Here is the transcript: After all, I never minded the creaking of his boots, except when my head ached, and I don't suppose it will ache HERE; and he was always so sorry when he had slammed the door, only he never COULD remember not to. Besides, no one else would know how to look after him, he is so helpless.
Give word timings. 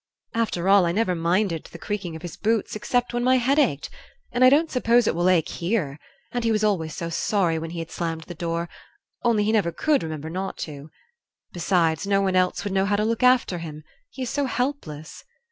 After 0.33 0.67
all, 0.67 0.87
I 0.87 0.91
never 0.93 1.13
minded 1.13 1.65
the 1.65 1.77
creaking 1.77 2.15
of 2.15 2.23
his 2.23 2.35
boots, 2.35 2.75
except 2.75 3.13
when 3.13 3.23
my 3.23 3.35
head 3.35 3.59
ached, 3.59 3.91
and 4.31 4.43
I 4.43 4.49
don't 4.49 4.71
suppose 4.71 5.05
it 5.05 5.13
will 5.13 5.29
ache 5.29 5.49
HERE; 5.49 5.99
and 6.31 6.43
he 6.43 6.51
was 6.51 6.63
always 6.63 6.95
so 6.95 7.09
sorry 7.11 7.59
when 7.59 7.69
he 7.69 7.77
had 7.77 7.91
slammed 7.91 8.23
the 8.23 8.33
door, 8.33 8.67
only 9.21 9.43
he 9.43 9.51
never 9.51 9.71
COULD 9.71 10.01
remember 10.01 10.31
not 10.31 10.57
to. 10.65 10.89
Besides, 11.53 12.07
no 12.07 12.19
one 12.19 12.35
else 12.35 12.63
would 12.63 12.73
know 12.73 12.85
how 12.85 12.95
to 12.95 13.05
look 13.05 13.21
after 13.21 13.59
him, 13.59 13.83
he 14.09 14.23
is 14.23 14.29
so 14.31 14.45
helpless. 14.45 15.23